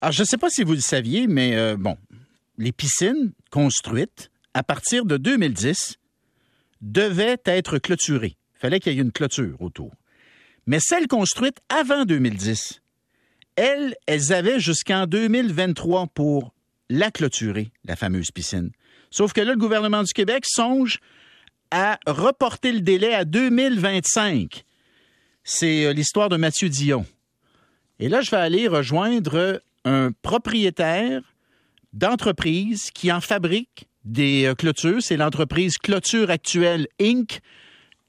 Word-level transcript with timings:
Alors, 0.00 0.12
je 0.12 0.22
ne 0.22 0.26
sais 0.26 0.36
pas 0.36 0.50
si 0.50 0.62
vous 0.62 0.74
le 0.74 0.80
saviez, 0.80 1.26
mais 1.26 1.56
euh, 1.56 1.76
bon, 1.76 1.96
les 2.56 2.72
piscines 2.72 3.32
construites 3.50 4.30
à 4.54 4.62
partir 4.62 5.04
de 5.04 5.16
2010 5.16 5.96
devaient 6.80 7.40
être 7.44 7.78
clôturées. 7.78 8.36
Il 8.56 8.60
fallait 8.60 8.80
qu'il 8.80 8.92
y 8.92 8.98
ait 8.98 9.02
une 9.02 9.12
clôture 9.12 9.60
autour. 9.60 9.92
Mais 10.66 10.78
celles 10.80 11.08
construites 11.08 11.58
avant 11.68 12.04
2010, 12.04 12.80
elles, 13.56 13.96
elles 14.06 14.32
avaient 14.32 14.60
jusqu'en 14.60 15.06
2023 15.06 16.06
pour 16.08 16.52
la 16.90 17.10
clôturer, 17.10 17.72
la 17.84 17.96
fameuse 17.96 18.30
piscine. 18.30 18.70
Sauf 19.10 19.32
que 19.32 19.40
là, 19.40 19.52
le 19.52 19.58
gouvernement 19.58 20.02
du 20.02 20.12
Québec 20.12 20.44
songe 20.46 21.00
à 21.70 21.98
reporter 22.06 22.72
le 22.72 22.80
délai 22.80 23.14
à 23.14 23.24
2025. 23.24 24.64
C'est 25.42 25.86
euh, 25.86 25.92
l'histoire 25.92 26.28
de 26.28 26.36
Mathieu 26.36 26.68
Dion. 26.68 27.04
Et 27.98 28.08
là, 28.08 28.20
je 28.20 28.30
vais 28.30 28.36
aller 28.36 28.68
rejoindre 28.68 29.60
un 29.88 30.12
propriétaire 30.22 31.22
d'entreprise 31.94 32.90
qui 32.90 33.10
en 33.10 33.20
fabrique 33.20 33.88
des 34.04 34.44
euh, 34.44 34.54
clôtures. 34.54 35.02
C'est 35.02 35.16
l'entreprise 35.16 35.78
Clôture 35.78 36.30
Actuelle 36.30 36.86
Inc. 37.00 37.40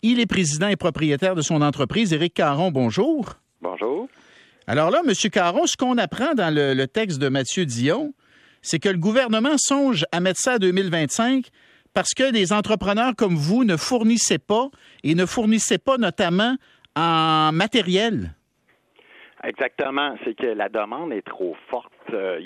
Il 0.02 0.20
est 0.20 0.26
président 0.26 0.68
et 0.68 0.76
propriétaire 0.76 1.36
de 1.36 1.42
son 1.42 1.62
entreprise. 1.62 2.14
Éric 2.14 2.34
Caron, 2.34 2.72
bonjour. 2.72 3.36
Bonjour. 3.62 4.08
Alors 4.68 4.92
là, 4.92 5.02
M. 5.08 5.14
Caron, 5.32 5.66
ce 5.66 5.78
qu'on 5.78 5.98
apprend 5.98 6.34
dans 6.36 6.54
le, 6.54 6.74
le, 6.74 6.88
texte 6.88 7.18
de 7.18 7.30
Mathieu 7.30 7.66
Dion, 7.66 8.14
c'est 8.62 8.80
que 8.80 8.90
le 8.90 8.98
gouvernement 8.98 9.58
songe 9.58 10.06
à 10.12 10.20
mettre 10.20 10.40
ça 10.40 10.54
à 10.54 10.60
2025 10.60 11.48
parce 11.94 12.14
que 12.14 12.32
des 12.32 12.54
entrepreneurs 12.54 13.16
comme 13.16 13.36
vous 13.36 13.64
ne 13.64 13.78
fournissaient 13.78 14.38
pas 14.38 14.70
et 15.04 15.16
ne 15.16 15.26
fournissaient 15.26 15.80
pas 15.80 15.98
notamment 15.98 16.56
en 16.96 17.52
matériel. 17.54 18.36
Exactement. 19.44 20.16
C'est 20.24 20.36
que 20.36 20.48
la 20.48 20.70
demande 20.70 21.14
est 21.14 21.26
trop 21.26 21.56
forte. 21.70 21.94
Euh, 22.14 22.42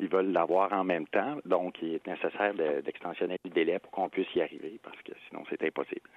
ils 0.00 0.08
veulent 0.08 0.32
l'avoir 0.32 0.72
en 0.72 0.84
même 0.84 1.06
temps. 1.06 1.38
Donc, 1.44 1.76
il 1.82 1.94
est 1.94 2.06
nécessaire 2.06 2.54
d'extensionner 2.54 3.36
le 3.44 3.50
délai 3.50 3.78
pour 3.78 3.90
qu'on 3.90 4.08
puisse 4.08 4.32
y 4.34 4.40
arriver 4.40 4.78
parce 4.82 5.00
que 5.02 5.12
sinon, 5.28 5.42
c'est 5.50 5.62
impossible. 5.64 6.08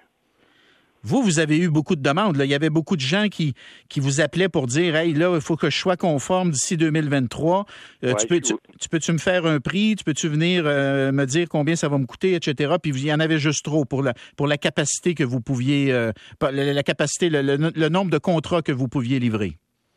Vous, 1.04 1.20
vous 1.20 1.40
avez 1.40 1.58
eu 1.58 1.68
beaucoup 1.68 1.96
de 1.96 2.00
demandes. 2.00 2.36
Là. 2.36 2.44
Il 2.44 2.50
y 2.50 2.54
avait 2.54 2.70
beaucoup 2.70 2.94
de 2.94 3.00
gens 3.00 3.26
qui, 3.28 3.54
qui 3.88 3.98
vous 3.98 4.20
appelaient 4.20 4.48
pour 4.48 4.68
dire 4.68 4.94
Hey, 4.94 5.14
là, 5.14 5.34
il 5.34 5.40
faut 5.40 5.56
que 5.56 5.68
je 5.68 5.76
sois 5.76 5.96
conforme 5.96 6.52
d'ici 6.52 6.76
2023. 6.76 7.66
Euh, 8.04 8.14
tu, 8.14 8.28
peux, 8.28 8.40
tu, 8.40 8.54
peux-tu 8.88 9.12
me 9.12 9.18
faire 9.18 9.44
un 9.44 9.58
prix? 9.58 9.96
Tu 9.96 10.04
peux-tu 10.04 10.28
venir 10.28 10.62
euh, 10.64 11.10
me 11.10 11.24
dire 11.24 11.48
combien 11.48 11.74
ça 11.74 11.88
va 11.88 11.98
me 11.98 12.06
coûter, 12.06 12.34
etc. 12.34 12.74
Puis 12.80 12.92
il 12.92 13.04
y 13.04 13.12
en 13.12 13.18
avait 13.18 13.38
juste 13.38 13.64
trop 13.64 13.84
pour 13.84 14.04
la, 14.04 14.14
pour 14.36 14.46
la 14.46 14.58
capacité 14.58 15.16
que 15.16 15.24
vous 15.24 15.40
pouviez, 15.40 15.92
euh, 15.92 16.12
la, 16.40 16.72
la, 16.72 16.82
capacité, 16.84 17.30
le, 17.30 17.42
le, 17.42 17.72
le 17.74 17.88
nombre 17.88 18.12
de 18.12 18.18
contrats 18.18 18.62
que 18.62 18.70
vous 18.70 18.86
pouviez 18.86 19.18
livrer. 19.18 19.56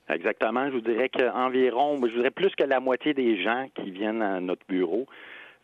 Exactement. 0.09 0.67
Je 0.67 0.73
vous 0.73 0.81
dirais 0.81 1.09
qu'environ, 1.09 2.00
je 2.06 2.16
dirais 2.16 2.31
plus 2.31 2.53
que 2.56 2.64
la 2.64 2.80
moitié 2.80 3.14
des 3.14 3.42
gens 3.42 3.67
qui 3.75 3.92
viennent 3.92 4.22
à 4.22 4.39
notre 4.39 4.66
bureau 4.67 5.08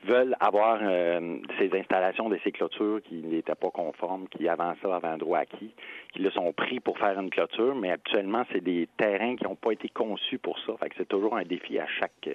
veulent 0.03 0.35
avoir 0.39 0.79
euh, 0.81 1.37
ces 1.59 1.69
installations 1.77 2.27
de 2.29 2.39
ces 2.43 2.51
clôtures 2.51 3.01
qui 3.03 3.15
n'étaient 3.21 3.55
pas 3.55 3.69
conformes, 3.69 4.27
qui 4.29 4.47
avant 4.47 4.73
ça 4.81 4.95
avaient 4.95 5.09
un 5.09 5.17
droit 5.17 5.39
acquis, 5.39 5.71
qui 6.13 6.19
le 6.19 6.31
sont 6.31 6.51
pris 6.53 6.79
pour 6.79 6.97
faire 6.97 7.19
une 7.19 7.29
clôture, 7.29 7.75
mais 7.75 7.91
actuellement, 7.91 8.43
c'est 8.51 8.63
des 8.63 8.87
terrains 8.97 9.35
qui 9.35 9.43
n'ont 9.43 9.55
pas 9.55 9.71
été 9.71 9.89
conçus 9.89 10.39
pour 10.39 10.57
ça. 10.65 10.73
Fait 10.79 10.89
que 10.89 10.95
c'est 10.97 11.07
toujours 11.07 11.37
un 11.37 11.43
défi 11.43 11.77
à 11.77 11.85
chaque, 11.99 12.29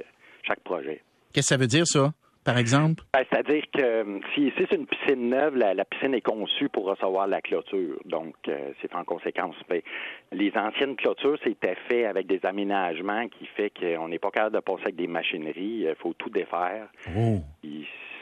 chaque 0.45 0.61
projet. 0.61 1.03
Qu'est-ce 1.33 1.49
que 1.49 1.55
ça 1.55 1.57
veut 1.57 1.67
dire, 1.67 1.87
ça? 1.87 2.13
Par 2.47 2.59
exemple? 2.59 3.03
Ben, 3.13 3.25
c'est-à-dire 3.29 3.65
que 3.75 3.83
euh, 3.83 4.21
si, 4.33 4.53
si 4.57 4.65
c'est 4.71 4.77
une 4.77 4.87
piscine 4.87 5.29
neuve, 5.29 5.57
la, 5.57 5.75
la, 5.75 5.85
piscine 5.85 6.15
est 6.15 6.21
conçue 6.21 6.69
pour 6.69 6.85
recevoir 6.85 7.27
la 7.27 7.43
clôture. 7.43 7.99
Donc, 8.05 8.37
euh, 8.49 8.71
c'est 8.81 8.95
en 8.95 9.05
conséquence. 9.05 9.57
Ben, 9.69 9.83
les 10.31 10.53
anciennes 10.57 10.95
clôtures, 10.95 11.37
c'était 11.43 11.77
fait 11.89 12.07
avec 12.07 12.29
des 12.29 12.41
aménagements 12.45 13.27
qui 13.29 13.47
fait 13.47 13.71
qu'on 13.71 14.09
n'est 14.09 14.21
pas 14.21 14.31
capable 14.31 14.55
de 14.55 14.61
passer 14.61 14.83
avec 14.85 14.97
des 14.97 15.09
machineries. 15.09 15.85
Il 15.89 15.95
faut 15.99 16.15
tout 16.15 16.31
défaire. 16.31 16.87
Oh. 17.17 17.41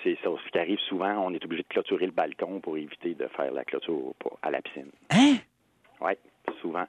C'est 0.03 0.19
ça. 0.23 0.31
Ce 0.45 0.51
qui 0.51 0.59
arrive 0.59 0.81
souvent, 0.89 1.19
on 1.19 1.33
est 1.35 1.45
obligé 1.45 1.63
de 1.63 1.69
clôturer 1.69 2.07
le 2.07 2.13
balcon 2.13 2.61
pour 2.61 2.79
éviter 2.79 3.15
de 3.15 3.27
faire 3.29 3.53
la 3.53 3.65
clôture 3.65 4.15
à 4.43 4.51
la 4.51 4.63
piscine. 4.63 4.91
Hein? 5.11 5.37
Oui, 6.01 6.13
souvent. 6.61 6.87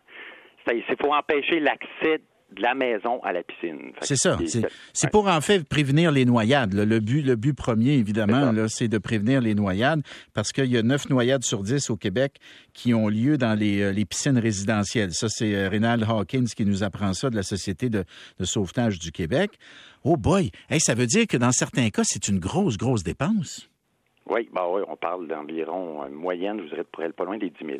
Il 0.71 0.83
faut 1.01 1.13
empêcher 1.13 1.59
l'accès 1.59 2.21
de 2.55 2.61
la 2.61 2.73
maison 2.73 3.21
à 3.23 3.33
la 3.33 3.43
piscine. 3.43 3.91
C'est 4.01 4.15
ça. 4.15 4.37
C'est 4.93 5.11
pour 5.11 5.27
en 5.27 5.41
fait 5.41 5.67
prévenir 5.67 6.11
les 6.11 6.25
noyades. 6.25 6.73
Le 6.73 6.99
but, 6.99 7.21
le 7.21 7.35
but 7.35 7.53
premier, 7.53 7.93
évidemment, 7.93 8.51
c'est 8.67 8.87
de 8.87 8.97
prévenir 8.97 9.41
les 9.41 9.55
noyades 9.55 10.01
parce 10.33 10.51
qu'il 10.51 10.65
y 10.65 10.77
a 10.77 10.83
neuf 10.83 11.09
noyades 11.09 11.43
sur 11.43 11.63
dix 11.63 11.89
au 11.89 11.97
Québec 11.97 12.37
qui 12.73 12.93
ont 12.93 13.07
lieu 13.07 13.37
dans 13.37 13.57
les, 13.57 13.81
euh, 13.81 13.91
les 13.91 14.05
piscines 14.05 14.37
résidentielles. 14.37 15.13
Ça, 15.13 15.27
c'est 15.29 15.55
euh, 15.55 15.69
Rénal 15.69 16.03
Hawkins 16.03 16.45
qui 16.45 16.65
nous 16.65 16.83
apprend 16.83 17.13
ça 17.13 17.29
de 17.29 17.35
la 17.35 17.43
Société 17.43 17.89
de, 17.89 18.03
de 18.39 18.45
sauvetage 18.45 18.99
du 18.99 19.11
Québec. 19.11 19.51
Oh 20.03 20.17
boy! 20.17 20.51
Hey, 20.69 20.79
ça 20.79 20.93
veut 20.93 21.07
dire 21.07 21.25
que 21.27 21.37
dans 21.37 21.51
certains 21.51 21.89
cas, 21.89 22.03
c'est 22.03 22.27
une 22.27 22.39
grosse, 22.39 22.77
grosse 22.77 23.03
dépense. 23.03 23.69
Oui, 24.27 24.49
bah 24.51 24.67
oui, 24.69 24.81
on 24.87 24.95
parle 24.95 25.27
d'environ 25.27 26.05
une 26.07 26.13
moyenne, 26.13 26.57
je 26.57 26.63
vous 26.63 26.69
dirais, 26.69 26.83
pour 26.83 27.03
elle, 27.03 27.13
pas 27.13 27.25
loin 27.25 27.37
des 27.37 27.49
10 27.49 27.65
000. 27.65 27.77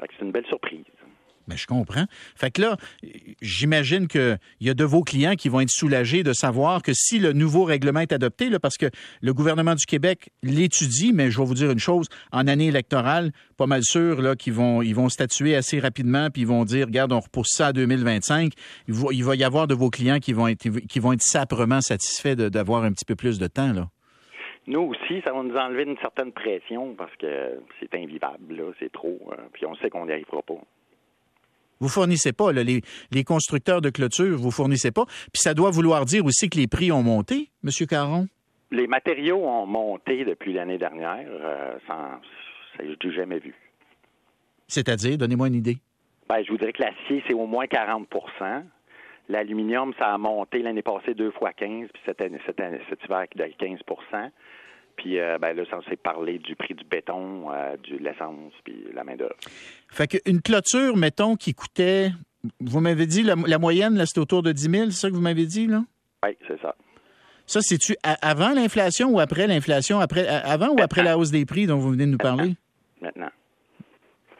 Fait 0.00 0.08
que 0.08 0.14
c'est 0.18 0.24
une 0.24 0.32
belle 0.32 0.46
surprise. 0.46 0.84
Mais 1.46 1.54
ben, 1.54 1.58
je 1.58 1.66
comprends. 1.66 2.06
Fait 2.36 2.50
que 2.50 2.62
là, 2.62 2.76
j'imagine 3.40 4.08
qu'il 4.08 4.38
y 4.60 4.70
a 4.70 4.74
de 4.74 4.84
vos 4.84 5.02
clients 5.02 5.34
qui 5.34 5.48
vont 5.48 5.60
être 5.60 5.70
soulagés 5.70 6.22
de 6.22 6.32
savoir 6.32 6.82
que 6.82 6.92
si 6.94 7.18
le 7.18 7.32
nouveau 7.32 7.64
règlement 7.64 8.00
est 8.00 8.12
adopté, 8.12 8.48
là, 8.48 8.60
parce 8.60 8.76
que 8.76 8.86
le 9.20 9.34
gouvernement 9.34 9.74
du 9.74 9.86
Québec 9.86 10.30
l'étudie, 10.42 11.12
mais 11.12 11.30
je 11.30 11.38
vais 11.38 11.44
vous 11.44 11.54
dire 11.54 11.70
une 11.70 11.78
chose, 11.78 12.08
en 12.30 12.46
année 12.46 12.66
électorale, 12.66 13.32
pas 13.56 13.66
mal 13.66 13.82
sûr 13.82 14.22
là, 14.22 14.36
qu'ils 14.36 14.52
vont, 14.52 14.82
ils 14.82 14.94
vont 14.94 15.08
statuer 15.08 15.56
assez 15.56 15.80
rapidement, 15.80 16.28
puis 16.30 16.42
ils 16.42 16.48
vont 16.48 16.64
dire, 16.64 16.86
regarde, 16.86 17.12
on 17.12 17.20
repousse 17.20 17.50
ça 17.50 17.68
à 17.68 17.72
2025. 17.72 18.52
Il 18.88 19.24
va, 19.24 19.36
y 19.36 19.44
avoir 19.44 19.66
de 19.66 19.74
vos 19.74 19.90
clients 19.90 20.18
qui 20.18 20.32
vont 20.32 20.48
être, 20.48 20.68
qui 20.86 20.98
vont 21.00 21.12
être 21.12 21.22
saprement 21.22 21.80
satisfaits 21.80 22.34
d'avoir 22.34 22.84
un 22.84 22.92
petit 22.92 23.04
peu 23.04 23.14
plus 23.14 23.38
de 23.38 23.46
temps. 23.46 23.72
Là. 23.72 23.88
Nous 24.66 24.80
aussi, 24.80 25.20
ça 25.22 25.32
va 25.32 25.42
nous 25.42 25.56
enlever 25.56 25.82
une 25.82 25.98
certaine 25.98 26.32
pression 26.32 26.94
parce 26.94 27.14
que 27.16 27.60
c'est 27.80 27.94
invivable, 27.96 28.54
là, 28.54 28.72
c'est 28.78 28.92
trop. 28.92 29.18
Hein, 29.32 29.42
puis 29.52 29.66
on 29.66 29.74
sait 29.76 29.90
qu'on 29.90 30.06
n'y 30.06 30.12
arrivera 30.12 30.42
pas. 30.42 30.60
Vous 31.82 31.88
fournissez 31.88 32.32
pas, 32.32 32.52
là, 32.52 32.62
les, 32.62 32.80
les, 33.10 33.24
constructeurs 33.24 33.80
de 33.80 33.90
clôture, 33.90 34.38
vous 34.38 34.52
fournissez 34.52 34.92
pas. 34.92 35.04
Puis 35.04 35.42
ça 35.42 35.52
doit 35.52 35.70
vouloir 35.70 36.04
dire 36.04 36.24
aussi 36.24 36.48
que 36.48 36.56
les 36.56 36.68
prix 36.68 36.92
ont 36.92 37.02
monté, 37.02 37.50
M. 37.64 37.70
Caron? 37.88 38.28
Les 38.70 38.86
matériaux 38.86 39.44
ont 39.44 39.66
monté 39.66 40.24
depuis 40.24 40.52
l'année 40.52 40.78
dernière, 40.78 41.26
euh, 41.28 41.74
sans, 41.88 42.20
ça, 42.76 42.84
je 42.84 43.08
n'ai 43.08 43.14
jamais 43.14 43.40
vu. 43.40 43.52
C'est-à-dire, 44.68 45.18
donnez-moi 45.18 45.48
une 45.48 45.56
idée. 45.56 45.78
Ben, 46.28 46.42
je 46.46 46.52
voudrais 46.52 46.72
que 46.72 46.82
l'acier, 46.82 47.22
c'est 47.26 47.34
au 47.34 47.46
moins 47.46 47.64
40% 47.64 48.62
L'aluminium, 49.28 49.92
ça 49.98 50.14
a 50.14 50.18
monté 50.18 50.60
l'année 50.60 50.82
passée 50.82 51.14
deux 51.14 51.30
fois 51.30 51.52
15, 51.52 51.88
puis 51.92 52.02
cette, 52.04 52.20
année, 52.20 52.38
cette, 52.44 52.60
année, 52.60 52.80
cet 52.88 53.04
hiver, 53.04 53.26
de 53.34 53.44
15 53.44 53.80
puis 54.96 55.18
euh, 55.18 55.38
ben 55.38 55.56
là, 55.56 55.64
c'est 55.88 55.96
parler 55.96 56.38
du 56.38 56.54
prix 56.56 56.74
du 56.74 56.84
béton, 56.84 57.52
euh, 57.52 57.76
de 57.88 57.96
l'essence, 57.98 58.52
puis 58.64 58.84
la 58.94 59.04
main-d'œuvre. 59.04 59.36
Fait 59.88 60.06
qu'une 60.06 60.40
clôture, 60.40 60.96
mettons, 60.96 61.36
qui 61.36 61.54
coûtait, 61.54 62.10
vous 62.60 62.80
m'avez 62.80 63.06
dit, 63.06 63.22
la, 63.22 63.34
la 63.34 63.58
moyenne, 63.58 63.96
là, 63.96 64.06
c'était 64.06 64.20
autour 64.20 64.42
de 64.42 64.52
10 64.52 64.62
000, 64.70 64.84
c'est 64.86 64.92
ça 64.92 65.08
que 65.08 65.14
vous 65.14 65.20
m'avez 65.20 65.46
dit, 65.46 65.66
là? 65.66 65.84
Oui, 66.24 66.36
c'est 66.46 66.60
ça. 66.60 66.74
Ça, 67.46 67.60
c'est-tu 67.60 67.96
avant 68.02 68.54
l'inflation 68.54 69.10
ou 69.10 69.20
après 69.20 69.46
l'inflation? 69.46 70.00
Après, 70.00 70.26
avant 70.26 70.70
ou 70.70 70.80
après 70.80 71.02
la 71.02 71.18
hausse 71.18 71.30
des 71.30 71.44
prix 71.44 71.66
dont 71.66 71.76
vous 71.76 71.90
venez 71.90 72.06
de 72.06 72.12
nous 72.12 72.18
parler? 72.18 72.54
Maintenant. 73.00 73.30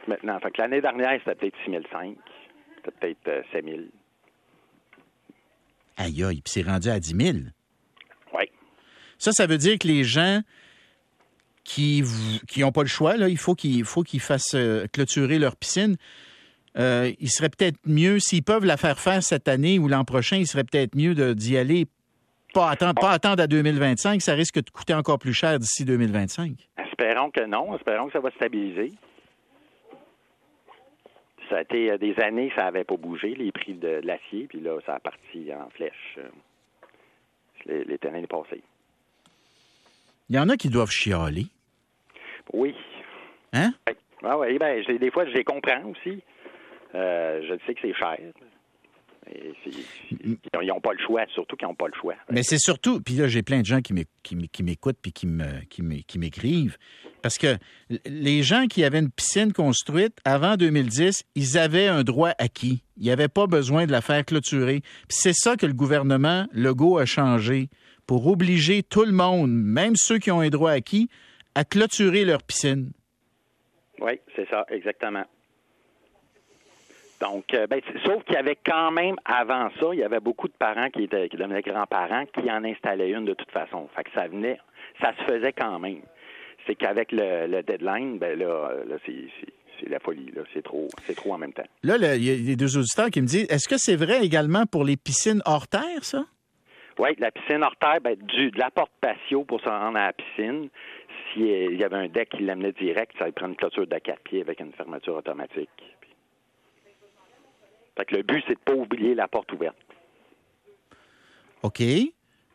Maintenant. 0.07 0.39
Fait 0.39 0.51
que 0.51 0.61
l'année 0.61 0.81
dernière, 0.81 1.19
c'était 1.19 1.35
peut-être 1.35 1.55
6 1.65 1.71
500. 1.91 2.15
C'était 2.77 2.91
peut-être 2.91 3.27
euh, 3.27 3.41
7 3.51 3.65
000. 3.65 3.77
Aïe, 5.97 6.23
aïe. 6.23 6.41
Puis 6.41 6.53
c'est 6.53 6.63
rendu 6.63 6.89
à 6.89 6.99
10 6.99 7.15
000. 7.15 7.37
Ça, 9.23 9.31
ça 9.31 9.47
veut 9.47 9.57
dire 9.57 9.79
que 9.79 9.87
les 9.87 10.03
gens 10.03 10.41
qui 11.63 12.03
n'ont 12.57 12.73
pas 12.73 12.81
le 12.81 12.89
choix, 12.89 13.15
là, 13.15 13.29
il 13.29 13.37
faut 13.37 13.55
qu'ils 13.55 13.85
fassent 13.85 14.53
euh, 14.53 14.85
clôturer 14.91 15.39
leur 15.39 15.55
piscine. 15.55 15.95
Euh, 16.77 17.09
il 17.21 17.29
serait 17.29 17.47
peut-être 17.47 17.77
mieux, 17.85 18.19
s'ils 18.19 18.43
peuvent 18.43 18.65
la 18.65 18.75
faire 18.75 18.99
faire 18.99 19.23
cette 19.23 19.47
année 19.47 19.79
ou 19.79 19.87
l'an 19.87 20.03
prochain, 20.03 20.35
il 20.35 20.45
serait 20.45 20.65
peut-être 20.65 20.93
mieux 20.97 21.13
d'y 21.35 21.55
aller, 21.55 21.85
pas 22.53 22.69
attendre, 22.69 22.99
pas 22.99 23.11
attendre 23.11 23.41
à 23.41 23.47
2025, 23.47 24.21
ça 24.21 24.33
risque 24.33 24.61
de 24.61 24.69
coûter 24.69 24.93
encore 24.93 25.19
plus 25.19 25.33
cher 25.33 25.57
d'ici 25.57 25.85
2025. 25.85 26.57
Espérons 26.85 27.31
que 27.31 27.45
non, 27.45 27.73
espérons 27.77 28.07
que 28.07 28.13
ça 28.13 28.19
va 28.19 28.29
stabiliser. 28.31 28.91
Ça 31.49 31.59
a 31.59 31.61
été 31.61 31.91
euh, 31.91 31.97
des 31.97 32.19
années, 32.19 32.51
ça 32.57 32.63
n'avait 32.63 32.83
pas 32.83 32.97
bougé, 32.97 33.35
les 33.35 33.53
prix 33.53 33.75
de, 33.75 34.01
l'acier, 34.03 34.47
puis 34.47 34.59
là, 34.59 34.79
ça 34.85 34.95
a 34.95 34.99
parti 34.99 35.49
en 35.53 35.69
flèche 35.69 36.19
les 37.65 37.97
années 38.05 38.27
passées. 38.27 38.63
Il 40.33 40.37
y 40.37 40.39
en 40.39 40.49
a 40.49 40.57
qui 40.57 40.69
doivent 40.69 40.89
chialer. 40.89 41.45
Oui. 42.53 42.73
Hein? 43.53 43.71
Ah 44.23 44.39
oui, 44.39 44.57
ben, 44.57 44.83
des 44.83 45.11
fois, 45.11 45.27
je 45.27 45.31
les 45.31 45.43
comprends 45.43 45.83
aussi. 45.85 46.23
Euh, 46.95 47.39
je 47.47 47.53
sais 47.67 47.75
que 47.75 47.81
c'est 47.83 47.93
cher. 47.93 48.17
ils 49.31 50.67
n'ont 50.67 50.81
pas 50.81 50.93
le 50.93 51.05
choix, 51.05 51.21
surtout 51.35 51.55
qu'ils 51.55 51.67
n'ont 51.67 51.75
pas 51.75 51.85
le 51.85 51.93
choix. 52.01 52.15
Mais 52.31 52.41
c'est 52.41 52.57
surtout, 52.57 52.99
puis 52.99 53.13
là, 53.13 53.27
j'ai 53.27 53.43
plein 53.43 53.59
de 53.59 53.65
gens 53.67 53.81
qui 53.81 53.93
m'écoutent 54.63 54.97
puis 55.03 55.13
qui 55.13 56.17
m'écrivent. 56.17 56.77
Parce 57.21 57.37
que 57.37 57.55
les 58.07 58.41
gens 58.41 58.65
qui 58.65 58.83
avaient 58.83 59.01
une 59.01 59.11
piscine 59.11 59.53
construite 59.53 60.17
avant 60.25 60.55
2010, 60.55 61.25
ils 61.35 61.59
avaient 61.59 61.87
un 61.87 62.01
droit 62.01 62.31
acquis. 62.39 62.81
Il 62.97 63.03
n'y 63.03 63.11
avait 63.11 63.27
pas 63.27 63.45
besoin 63.45 63.85
de 63.85 63.91
la 63.91 64.01
faire 64.01 64.25
clôturer. 64.25 64.81
Puis 64.81 65.17
c'est 65.19 65.35
ça 65.35 65.57
que 65.57 65.67
le 65.67 65.73
gouvernement 65.73 66.47
Legault 66.53 66.97
a 66.97 67.05
changé 67.05 67.69
pour 68.07 68.27
obliger 68.27 68.83
tout 68.83 69.03
le 69.03 69.11
monde, 69.11 69.51
même 69.51 69.93
ceux 69.95 70.17
qui 70.17 70.31
ont 70.31 70.41
un 70.41 70.49
droit 70.49 70.71
acquis, 70.71 71.09
à 71.55 71.63
clôturer 71.63 72.25
leur 72.25 72.43
piscine. 72.43 72.91
Oui, 73.99 74.19
c'est 74.35 74.49
ça, 74.49 74.65
exactement. 74.69 75.23
Donc, 77.21 77.53
euh, 77.53 77.67
ben, 77.67 77.79
sauf 78.05 78.23
qu'il 78.25 78.35
y 78.35 78.37
avait 78.37 78.57
quand 78.65 78.91
même, 78.91 79.15
avant 79.23 79.69
ça, 79.79 79.87
il 79.93 79.99
y 79.99 80.03
avait 80.03 80.19
beaucoup 80.19 80.47
de 80.49 80.53
parents 80.53 80.89
qui 80.89 81.03
étaient, 81.03 81.29
qui 81.29 81.37
devenaient 81.37 81.61
grands-parents, 81.61 82.25
qui 82.25 82.51
en 82.51 82.65
installaient 82.65 83.11
une 83.11 83.23
de 83.23 83.33
toute 83.33 83.51
façon. 83.51 83.87
Fait 83.95 84.03
que 84.03 84.11
ça 84.13 84.27
venait, 84.27 84.59
ça 85.01 85.13
se 85.17 85.23
faisait 85.23 85.53
quand 85.53 85.79
même. 85.79 86.01
C'est 86.67 86.75
qu'avec 86.75 87.13
le, 87.13 87.61
deadline, 87.61 88.17
ben 88.17 88.37
là, 88.37 88.71
c'est 89.05 89.89
la 89.89 89.99
folie. 89.99 90.31
C'est 90.53 90.63
trop, 90.63 90.87
c'est 91.05 91.15
trop 91.15 91.33
en 91.33 91.37
même 91.37 91.53
temps. 91.53 91.63
Là, 91.83 92.15
il 92.15 92.49
y 92.49 92.51
a 92.51 92.55
deux 92.55 92.77
auditeurs 92.77 93.09
qui 93.09 93.21
me 93.21 93.27
disent 93.27 93.47
est-ce 93.49 93.69
que 93.69 93.77
c'est 93.77 93.95
vrai 93.95 94.25
également 94.25 94.65
pour 94.65 94.83
les 94.83 94.97
piscines 94.97 95.41
hors 95.45 95.67
terre, 95.67 96.03
ça? 96.03 96.25
Oui, 96.99 97.09
la 97.17 97.31
piscine 97.31 97.63
hors 97.63 97.75
terre, 97.77 97.99
ben, 98.01 98.15
du, 98.15 98.51
de 98.51 98.59
la 98.59 98.69
porte 98.69 98.91
patio 99.01 99.43
pour 99.43 99.59
se 99.61 99.69
rendre 99.69 99.97
à 99.97 100.07
la 100.07 100.13
piscine. 100.13 100.69
S'il 101.33 101.75
y 101.75 101.83
avait 101.83 101.95
un 101.95 102.07
deck 102.07 102.29
qui 102.29 102.43
l'amenait 102.43 102.71
direct, 102.73 103.13
ça 103.17 103.23
allait 103.23 103.33
prendre 103.33 103.51
une 103.51 103.57
clôture 103.57 103.87
de 103.87 103.97
quatre 103.97 104.21
pieds 104.21 104.41
avec 104.41 104.59
une 104.59 104.73
fermeture 104.73 105.15
automatique. 105.15 105.69
Fait 107.97 108.05
que 108.05 108.15
le 108.15 108.23
but, 108.23 108.43
c'est 108.47 108.55
de 108.55 108.59
ne 108.59 108.63
pas 108.63 108.73
oublier 108.73 109.15
la 109.15 109.27
porte 109.27 109.51
ouverte. 109.53 109.77
OK. 111.63 111.81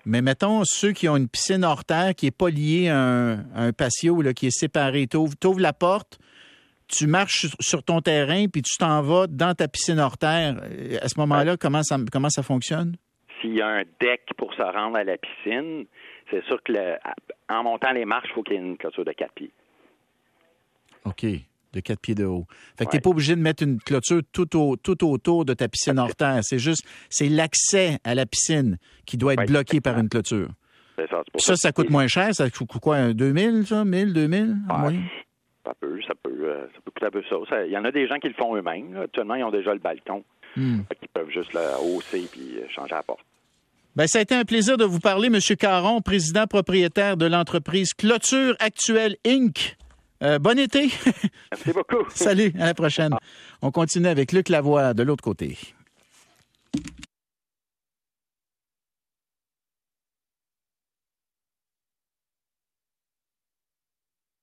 Mais 0.05 0.23
mettons, 0.23 0.63
ceux 0.65 0.93
qui 0.93 1.09
ont 1.09 1.17
une 1.17 1.29
piscine 1.29 1.65
hors 1.65 1.85
terre 1.85 2.15
qui 2.15 2.27
n'est 2.27 2.31
pas 2.31 2.49
liée 2.49 2.89
à 2.89 3.37
un, 3.55 3.73
patio, 3.73 4.23
là, 4.23 4.33
qui 4.33 4.47
est 4.47 4.57
séparé, 4.57 5.07
tu 5.07 5.17
ouvres, 5.17 5.61
la 5.61 5.73
porte, 5.73 6.19
tu 6.87 7.07
marches 7.07 7.47
sur 7.61 7.83
ton 7.83 8.01
terrain, 8.01 8.47
puis 8.47 8.63
tu 8.63 8.77
t'en 8.79 9.03
vas 9.03 9.27
dans 9.27 9.55
ta 9.55 9.69
piscine 9.69 9.99
hors 9.99 10.17
terre. 10.17 10.57
À 11.03 11.09
ce 11.09 11.19
moment-là, 11.19 11.57
comment, 11.57 11.83
ça, 11.83 11.99
comment 12.11 12.31
ça 12.31 12.43
fonctionne? 12.43 12.97
S'il 13.49 13.57
y 13.57 13.63
a 13.63 13.69
un 13.69 13.85
deck 14.01 14.23
pour 14.37 14.53
se 14.53 14.63
rendre 14.63 14.97
à 14.97 15.05
la 15.05 15.17
piscine, 15.17 15.87
c'est 16.31 16.45
sûr 16.45 16.63
que 16.63 16.73
en 17.49 17.63
montant 17.63 17.93
les 17.93 18.05
marches, 18.05 18.29
il 18.31 18.35
faut 18.35 18.43
qu'il 18.43 18.55
y 18.55 18.57
ait 18.59 18.61
une 18.61 18.77
clôture 18.77 19.05
de 19.05 19.13
quatre 19.13 19.33
pieds. 19.33 19.53
OK 21.05 21.25
de 21.75 21.81
quatre 21.81 22.01
pieds 22.01 22.15
de 22.15 22.25
haut. 22.25 22.47
Fait 22.79 22.87
que 22.87 22.91
tu 22.91 22.97
n'es 22.97 23.01
pas 23.03 23.11
obligé 23.11 23.37
de 23.37 23.43
mettre 23.43 23.63
une 23.63 23.79
clôture 23.79 24.23
tout, 24.33 24.47
tout 24.47 25.05
autour 25.07 25.45
de 25.45 25.53
ta 25.53 25.69
piscine 25.69 25.99
hors 25.99 26.15
terre. 26.15 26.41
C'est 26.41 26.59
juste, 26.59 26.83
c'est 27.11 27.29
l'accès 27.29 27.99
à 28.05 28.15
la 28.15 28.25
piscine 28.25 28.79
qui 29.05 29.19
doit 29.19 29.35
être 29.35 29.47
bloqué 29.47 29.83
par 29.83 29.99
une 29.99 30.09
clôture. 30.09 30.49
Ça, 30.97 31.23
ça, 31.37 31.57
ça, 31.57 31.73
coûte 31.73 31.91
moins 31.91 32.07
cher. 32.07 32.35
Ça 32.35 32.49
coûte 32.49 32.69
quoi, 32.81 33.13
2000, 33.13 33.67
ça? 33.67 33.85
1000, 33.85 34.15
2000 34.15 34.57
en 34.71 34.89
Ça 35.65 35.75
peut, 35.79 36.01
ça 36.09 36.15
peut, 36.23 36.31
euh, 36.43 36.67
ça 36.75 36.81
peut 36.83 36.91
coûter 36.91 37.07
un 37.07 37.11
peu 37.11 37.23
ça. 37.29 37.67
Il 37.67 37.71
y 37.71 37.77
en 37.77 37.85
a 37.85 37.93
des 37.93 38.09
gens 38.09 38.17
qui 38.17 38.29
le 38.29 38.35
font 38.35 38.57
eux-mêmes. 38.57 38.97
Actuellement, 38.97 39.35
ils 39.35 39.45
ont 39.45 39.51
déjà 39.51 39.75
le 39.75 39.81
balcon. 39.81 40.25
Hmm. 40.57 40.81
Ils 41.03 41.09
peuvent 41.09 41.31
juste 41.31 41.53
le 41.53 41.61
hausser 41.83 42.27
puis 42.33 42.57
euh, 42.57 42.69
changer 42.71 42.95
la 42.95 43.03
porte. 43.03 43.21
Ben, 43.99 44.07
ça 44.07 44.21
a 44.21 44.23
été 44.23 44.37
un 44.37 44.45
plaisir 44.45 44.77
de 44.77 44.85
vous 44.85 45.01
parler, 45.01 45.27
M. 45.27 45.41
Caron, 45.57 46.01
président 46.01 46.47
propriétaire 46.47 47.17
de 47.17 47.27
l'entreprise 47.27 47.95
Clôture 47.95 48.55
Actuelle 48.61 49.17
Inc. 49.27 49.77
Euh, 50.23 50.39
bon 50.39 50.57
été. 50.57 50.89
Merci 51.51 51.73
beaucoup. 51.73 52.09
Salut, 52.15 52.55
à 52.61 52.67
la 52.67 52.75
prochaine. 52.75 53.13
On 53.61 53.73
continue 53.73 54.07
avec 54.07 54.31
Luc 54.31 54.51
Lavoie 54.51 54.95
de 54.95 55.03
l'autre 55.03 55.25
côté. 55.25 55.59